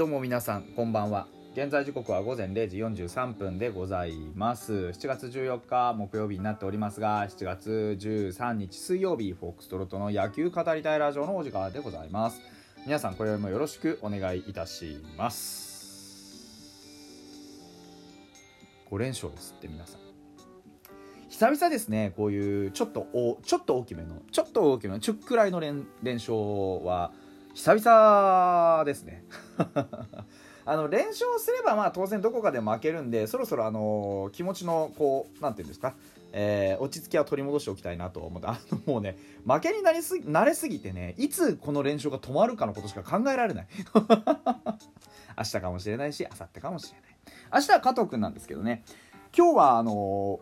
[0.00, 1.26] どうも皆さんこんばんは。
[1.52, 4.72] 現在時刻は午前0時43分でございます。
[4.72, 12.40] 7月14日木曜日になっておりますが7月13日水曜日フォックストロットの野球語りたいラジオのお時間でございます。
[12.86, 16.88] 皆さんこれもよろしくお願いいたします。
[18.90, 20.00] 5連勝ですって皆さん。
[21.28, 26.32] 久々ですねこういうちょっとおちょっと大きめのちょっと大きめのちょっくらいの連連勝
[26.86, 27.12] は
[27.54, 29.24] 久々ですね。
[30.66, 35.94] あの連勝すればまあ当然どこかで負けるんでそろそろあの気持ちのこう何て言うんですか、
[36.32, 43.66] えー、落ち着きは取り戻しておきたいなと思ってあのもうね負けになりすぎ慣れすぎてねいつこの連勝が止まるかのことしか考えられない。
[45.36, 47.16] 明日かもしれないし明後日かもしれない。
[47.54, 48.84] 明日は加藤君なんですけどね。
[49.36, 50.38] 今日はあの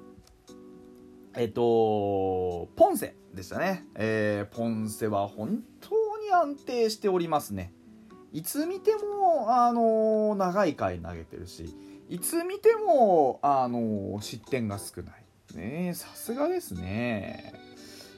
[1.36, 5.97] えっとポンセでしたね、えー、ポンセは本当
[6.38, 7.72] 安定しておりますね。
[8.32, 11.74] いつ見てもあの長い回投げてるし
[12.10, 15.24] いつ見てもあの失点が少ない。
[15.54, 17.54] ねさすがですね。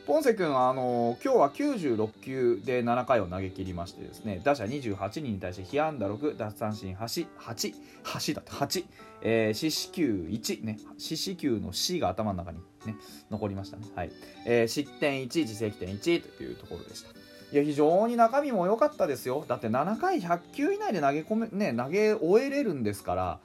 [0.07, 8.85] ポンセ君はあの今日は96球で7回を投げ切りましてですね打者28人に対して被安打6奪三振8 8 8だって8、
[9.23, 12.97] えー、四死球1ね四死球の C が頭の中にね
[13.31, 13.87] 残りましたね。
[13.95, 14.11] はい、
[14.47, 17.20] えー、失点1自責点1というところでした。
[17.53, 19.45] いや非常に中身も良かったですよ。
[19.49, 23.41] だって7回100球以内で投げ込め、ね、投げ終えれるんですから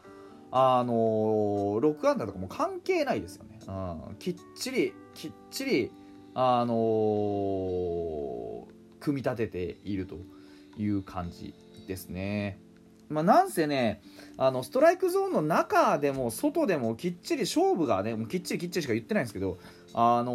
[0.52, 3.72] あのー、6安打とかも関係ないですよね、う
[4.14, 5.92] ん、きっちりきっちり
[6.34, 8.66] あのー、
[9.00, 10.18] 組み立てていると
[10.78, 11.54] いう感じ
[11.88, 12.60] ですね。
[13.08, 14.02] まあ、なんせね
[14.36, 19.60] あのストライクゾーンの中でも外でもきっちり勝負がねもうきっちりきっちりしか言ってないんですけど、
[19.94, 20.34] あの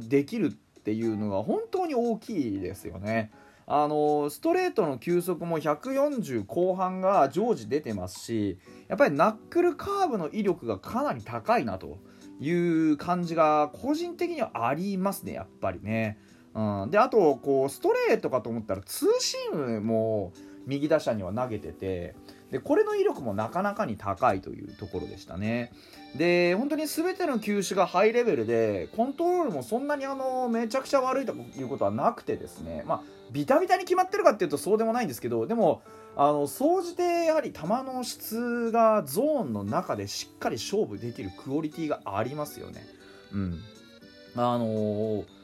[0.00, 3.32] ー、できるっていうのが本当に大きいですよね。
[3.66, 11.98] あのストレートの球速も140後半が常時出てますしやっぱりナックルカーブの威力がかなり高いなと
[12.38, 16.20] いう感じが個人的にはありますねやっぱりね。
[16.54, 20.32] うん、であとこうストレートかと思ったらツーシームも
[20.66, 22.14] 右打者には投げてて
[22.50, 25.72] でこれの威力もなかなかに高いというところでしたね。
[26.16, 32.84] で本当に全ての球種がハイレベルでコントロールもそんなにあのめちゃくちゃ悪いということはなくてですね。
[32.86, 33.02] まあ
[33.32, 35.82] ビタビタに決まってるかっていうとそうでもないんですけどでも
[36.16, 42.86] あの総じてやはり球の質がゾーンの中でしっかり勝負できるクオリティがありますよね。
[43.32, 43.60] うん。
[44.36, 45.36] あのー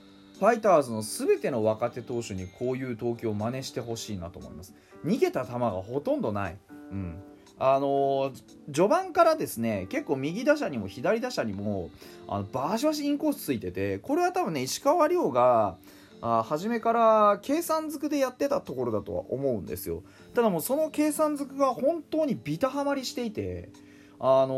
[0.42, 4.74] ファイターズの全ての若手投手にこういう投球を真似してほしいなと思います。
[5.04, 6.56] 逃げた球がほとんどない、
[6.92, 7.22] うん、
[7.58, 8.32] あの、
[8.72, 11.90] 序盤からですね結構右打者にも左打者にも
[12.28, 15.76] あのバシバシインコースついててこれは多分ね石川遼が
[16.20, 20.04] あ初めから計算づくでやってたところだとは思うんですよ。
[20.34, 23.70] ただもうその計算づくが本当にビタハマりしていて
[24.20, 24.54] あの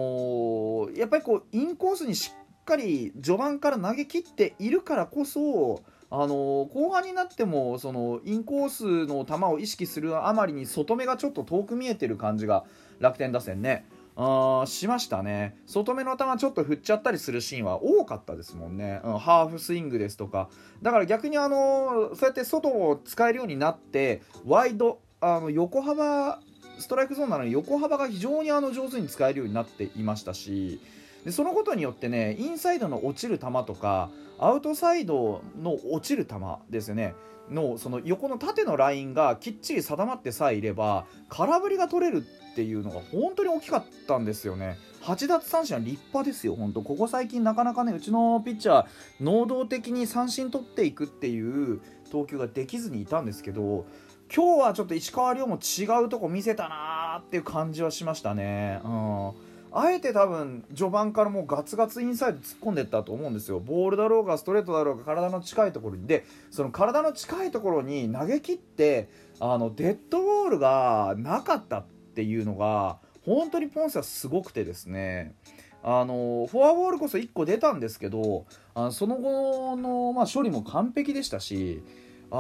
[0.91, 12.65] ー、やっぱりこうインコースにしっかり序盤から投げ切っているからこそあの後半になってもそのインコースの球を意識するあまりに外目がちょっと遠く見えてる感じが
[13.01, 13.87] 楽天打線ね。
[14.17, 15.57] あしましたね。
[15.67, 20.49] 外目の球ちょっと振っちゃったりするシーンは多かったですもんね、うん、ハーフスイングですとか。
[20.83, 26.39] だから逆にあのそうやって外を使えるようになってワイドあの横幅
[26.79, 30.81] ストライクゾーンなのに横幅が非常にあの上手に使えるようになっていましたし
[31.25, 36.37] でそのことによってねインサイドの落ちる球とかアウトサイドの落ちる球
[36.71, 37.15] ですよね。
[37.51, 44.79] のその横の縦のラインがきっちり定まってさえいれば空振りが取れるっていうのが本当に大きかったんですよね。
[45.03, 46.83] 8奪三振は立派ですよ本当。
[46.83, 48.87] ここ最近なかなかねうちのピッチャー
[49.21, 51.81] 能動的に三振取っていくっていう
[52.11, 53.87] 投球ができずにいたんですけど
[54.35, 58.81] 今日はちょっと石川遼も違うとこ見せたなーっていう感じはしましたね。
[58.85, 59.54] うん。
[59.77, 63.59] あえて多分序盤からもうガツガツインサイド突っ込んでったと思うんですよ。
[63.59, 66.07] ボールだろうがストレートだろうが体の近いところに。
[66.07, 69.09] でその体の近いところに投げ切って
[69.41, 71.85] あのデッドボールがなかったっ
[72.15, 75.35] ていうのが本当にポンセはすごくてですね。
[75.83, 81.83] あのフォアボールこそ1個出たんですけどあのその後の、まあ、処理も完璧でしたし
[82.31, 82.37] あ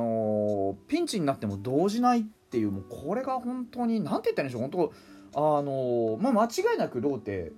[0.00, 4.94] のピンチになっても動じないっていうもうこれが本当に何て言ったらいいんでしょう本当
[5.36, 7.50] あのまあ、間違いなくローテ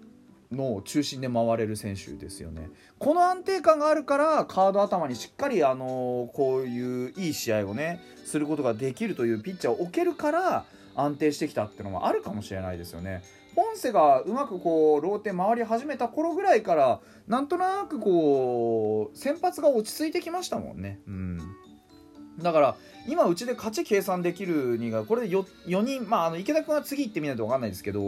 [0.51, 2.71] の中心で回れる選手ですよね。
[2.99, 10.65] この安定感があるからカード頭にしっかりあのこういういい試合をねすることができるというピッチャーを置けるから
[10.95, 13.23] 安定してきたっていうのもあるかもしれないですよね。
[13.55, 21.01] ポンセがうまくこうローテ回り始めた頃ぐらいからなんとなくこう先発が落ち着いてきましたもんね。
[21.07, 21.39] うん
[22.39, 22.77] だから
[23.09, 28.01] 今うちで勝ち計算できるにがこれで 4, 4人まああの池田君は次行ってみないと分かんないですけど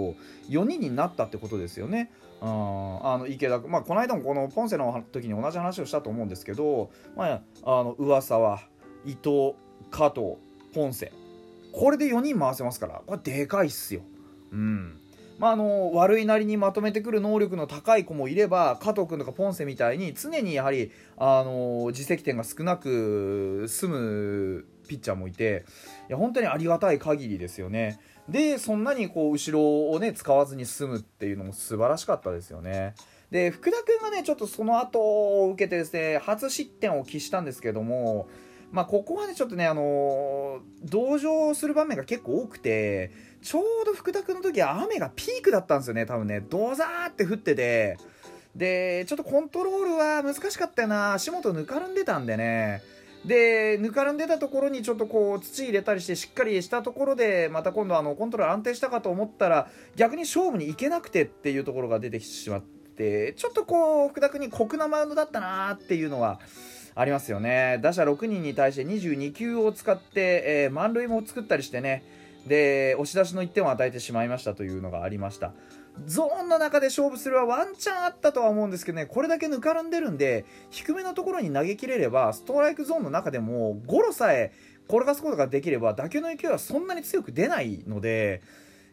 [0.49, 2.11] 4人になったってことですよね。
[2.41, 8.61] うん、あの池田君まあこの間もこのポンセの時に同じ話をしたと思うんですけど、まあ、あの噂は
[9.05, 9.55] 伊藤
[9.91, 10.37] 加藤
[10.75, 11.13] ポンセ
[11.73, 14.03] これで4人回せますからこれでかいっすよ。
[14.53, 15.01] うん
[15.38, 25.64] まあ、あの悪いなりにまとめてくる能力の高い子もいれば加藤君とかポンセみたいに常にやはりあの自責点が少なく済むピッチャーもいて
[26.08, 28.00] いや本当にありがたい限りですよね。
[28.29, 32.94] でそんなにこう後ろをね使わずに済むっていうのも素晴らしかったですよね。
[33.31, 34.99] で福田君がねちょっとその後
[35.44, 38.29] を受けてですね初失点を喫したんですけども
[38.70, 43.11] まあ、ここはねちょっとね、あのー、同情する場面が結構多くて
[43.43, 46.41] ちょうど福田君の時は雨がピークだったんですよね多分ね。
[46.41, 47.99] ドザーって降ってて。
[48.56, 51.15] でちょっとコントロールは難しかったよな。
[51.15, 52.82] 足元ぬかるんでたんでね。
[53.25, 66.41] でぬかるんでたところにちょっとこう土入れたりしてしっかりしたところでまた今度あのコントロール安定したかと思ったら逆に勝負に行けなくてっていうところが出てきてしまってちょっとこう福田君に酷なマウンドだったなっていうのは
[67.00, 67.79] ありますよね。
[67.81, 72.03] 打者6人に対して22球を使って、えー、満塁も作ったりしてね。
[72.47, 75.53] で押し出しの1点を与えてしまいましたというのがありました。
[76.06, 79.06] ゾーンの中で勝負するはワンチャンあったとは思うんですけどね。
[79.06, 84.53] これだけぬかるんでるんで低めのところに投げきれればストライクゾーンの中でもゴロさえ
[84.89, 88.43] 転がすことができれば打球の勢いはそんなに強く出ないので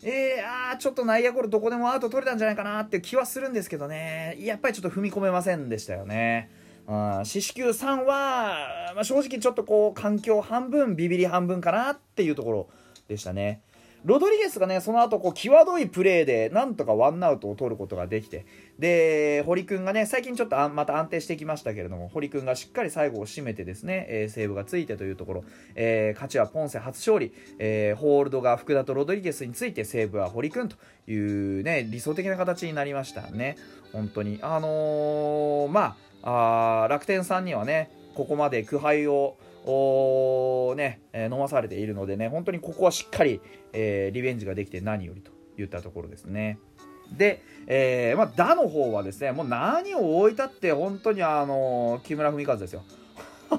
[0.04, 4.38] えー、あーちょっと内野ゴロどこでもアウト取れたんじゃないかなって気はするんですけどね。
[4.40, 6.52] やっぱりちょっと踏み込めませんでしたよね。
[6.88, 12.70] 四死球3は、まあ、正直ちょっとこう環境半分ビビり半分かなっていうところ
[13.08, 13.62] でしたね。
[14.06, 18.46] ロドリゲスがねその後こう際どいプレーでなんとかワンアウトを取ることができて。
[18.78, 25.44] で堀君がね最近ちょっとまた安定してきましたけれども堀君がしっかり最後を締めてですね、えー、セーブがついてというところ、
[25.76, 30.76] えー、勝ちはポンセ初勝利、えー、ホールドが福田とロドリゲスについてセーブは堀君と
[31.08, 33.56] いうね理想的な形になりましたね。
[33.94, 34.40] 本当に。
[34.42, 39.38] あのまああ楽天さんにはねここまで苦杯を
[40.75, 43.42] ね、え、飲まされているのでね本当にここはしっかり、
[43.74, 45.31] えー、リベンジができて何よりと
[45.62, 46.60] いったところですね。
[47.16, 52.83] で、えー、まあ、打の方はですねもう何を置いたって本当にあの木村文和ですよ。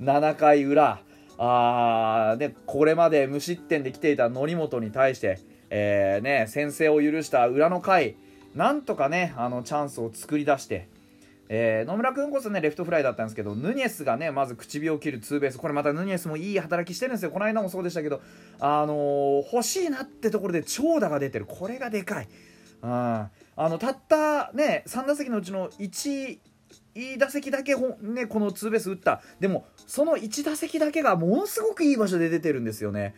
[0.00, 1.00] 7回裏
[1.38, 5.38] あでこれまで無失点で来ていた則本に対して、
[5.70, 8.16] えーね、先制を許した裏の回
[8.54, 10.88] なんとかねあのチャンスを作り出して、
[11.48, 15.58] えー、野村君こそねレフトフライだったんですけどヌニエスがねまず唇を切るツーベース。
[15.58, 17.30] これまたヌニエスもいい働きしてるんですよ。
[17.30, 18.20] この間もそうでしたけど、
[18.60, 21.46] あのー、欲しいなってところで長打が出てる。
[21.46, 22.28] これがでかい、
[22.82, 26.38] うん、あのたったね3打席のうちの1
[27.18, 29.22] 打席だけね、このツーベース打った。
[29.40, 33.14] でもその1打席だけがものすごくいい場所で出てるんですよね。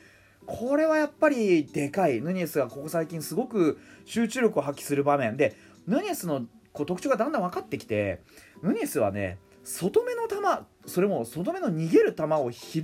[0.50, 2.20] これはやっぱりでかい。
[2.20, 5.36] ヌニエスがここ最近すごく集中力を発揮する場面。
[5.36, 5.54] で
[5.86, 8.20] ヌニエスのこう特徴がだんだん分かってきて
[8.62, 10.36] ヌニエスはね外目の球
[10.86, 12.80] それも外目の逃げる球を拾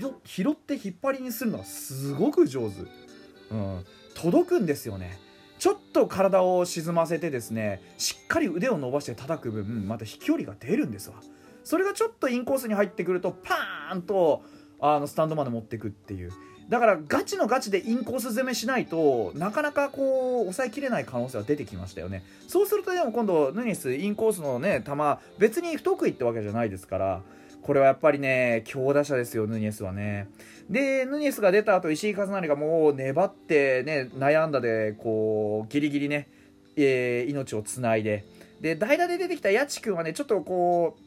[0.51, 2.83] って引っ張りにするのがすごく上手、
[3.51, 5.19] うん、届くんですよね。
[5.59, 11.17] ちょっと体を沈ませてですねしっかり腕を伸ばして叩く分また飛距離が出るんですわ。
[11.65, 14.45] それがちょっとインコースに入ってくるとパーンと
[14.79, 16.31] あのスタンドまで持ってくっていう。
[16.69, 22.25] だからガチのガチでインコース攻めしないとなかなかこう抑えきれない可能性は出てきましたよね。
[22.49, 24.93] そうするとでも今度ヌニスインコースのね球
[25.39, 27.23] 別に不得意ってわけじゃないですから
[27.63, 30.29] これはやっぱりね強打者ですよヌニエスはね。
[30.69, 36.29] でヌニエスが出た後石井一成がもう粘ってね悩んだでこうギリギリね、
[36.77, 38.25] えー、命をつないで。
[38.61, 41.06] で代打で出てきた八千君はねちょっとこう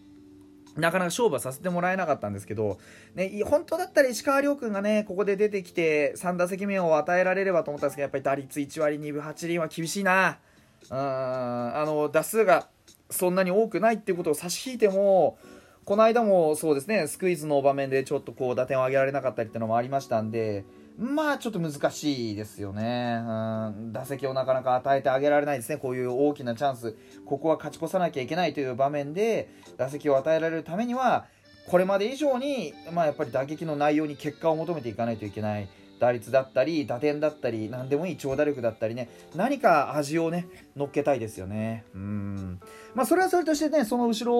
[0.75, 2.77] なかなか勝負はさせてもらえなかったんですけど、
[3.15, 10.39] ね、本当だったら石川遼君がね、ここで出てきて、3打席目を与えられればと思ったんですけど、やっぱり打率1割2分8厘は厳しいな。
[10.89, 12.67] うん、あの、打数が
[13.09, 15.37] そんなに多くないっていうことを差し引いても、
[15.85, 20.63] この間もそうですね、スクイズの場面でちょっとこう打点を上げられなかったりっていうのもありましたんで、
[20.99, 23.23] まあちょっと難しいですよね、う
[23.71, 31.25] ん、打席をなかなか与えてあげられないですね、こういう大きなチャンス、ここは勝ち越さなきゃいけないという場面で、打席を与えられるためには、
[31.67, 35.69] これまで以上に、まあ、やっぱり打撃の内容に結果を求めていかないといけない。
[35.99, 41.83] 打率だったり、打点だったり、何でもいい長打力だったりね、何か味をね、乗っけたいですよね。
[41.93, 42.59] うん。
[42.95, 44.35] まあ、それはそれとしてね、その後ろ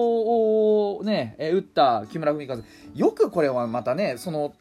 [0.96, 2.56] をね、え打った木村文和、
[2.94, 4.54] よくこれはまたね、その、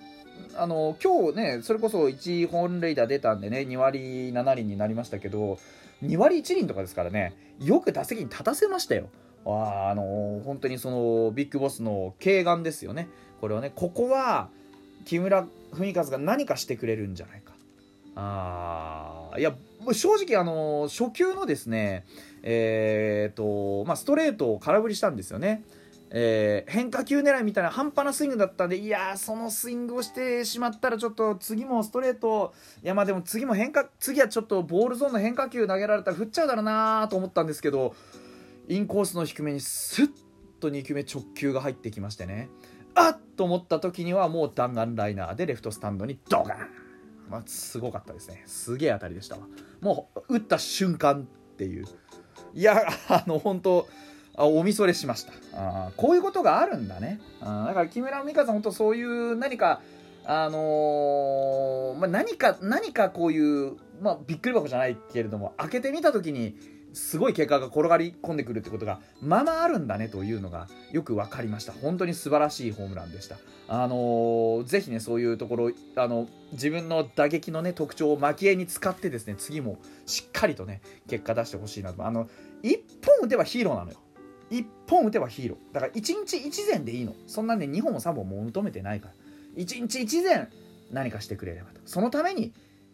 [0.56, 5.58] あの今日ねそれこそ1本塁打出たんでね2割7厘になりましたけど
[6.04, 9.10] 2割1厘とかですからねよく打席に立たせましたよ。
[9.46, 13.08] あの本当にそのビッグボスの軽眼ですよね。
[13.42, 14.50] これはねここは
[15.06, 17.54] 木村文和が何かしてくれるんじゃないか。
[18.16, 19.54] あいや
[19.94, 22.06] 正直あの初球のですね
[22.44, 25.64] えー、とまあストレートを空振りしたんですよね。
[26.12, 37.94] えー、変化球狙いみたいな半端なスイングだったんでいやそのスイングをしてしまったらちょっと次もストレートいやまあでも次も変化次はちょっとボールゾーンの変化球投げられたら振っちゃうだろうなと思ったんですけど
[38.68, 40.10] インコースの低めにスッ
[40.60, 42.50] と2球目直球が入ってきましてね。
[42.96, 46.68] あっと思った時にはもう弾丸ライナーでレフトスタンドにドカン、
[47.30, 48.44] まあ、すごかったですね。
[48.46, 49.42] すげえ当たりでしたわ。
[49.80, 51.86] もう打った瞬間っていう。
[52.54, 53.88] いやあの本当
[54.46, 55.34] おみそれしました。
[55.54, 57.20] あこういうことがあるんだね。
[57.42, 59.82] あだから木村美香さん本当そういう何か
[60.26, 66.56] あのー、まあ、何か何かこういう、まあ、びっくり箱じゃないけれども開けてみた時に
[66.94, 71.74] すごい結果が転がり込んでくるってことがままああるんだねというのがよく分かりました。
[71.74, 73.38] 本当に素晴らしいホームランでした。
[73.68, 82.06] あのー、ぜひねそういうところあの自分の打撃のね特徴を蒔絵に使ってですね次もしっかりとね結果出してほしいなと。
[82.06, 82.28] あの
[82.64, 83.98] 1本打てばヒーローなのよ。
[84.50, 85.74] 1本打てばヒーロー。
[85.74, 87.16] だから1日1膳でいいの。
[87.28, 89.14] そんなね2本も3本も求めてないから。
[89.64, 90.50] 1日1膳
[90.92, 91.82] 何かしてくれればと。
[91.86, 92.54] そのために、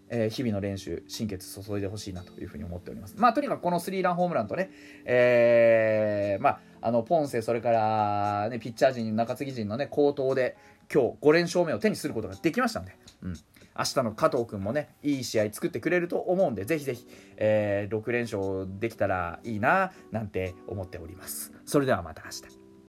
[0.09, 3.15] えー、日々の練習心血注いでほしいなというふうに思っております。
[3.17, 4.69] まあとにかくこのスリーランホームランとね
[5.05, 10.55] えー、まああのポンセそれから、ね、ピッチャー陣中継ぎ陣のね好投で
[10.93, 13.35] 今日5連勝目を手にすることができましたんで、うん、
[13.77, 21.53] 明日の加藤君もねいい試合作ってくれると思うんでぜひぜひ、えー、6連勝できたらいいななんて思っております。
[21.65, 22.64] それではまた明日。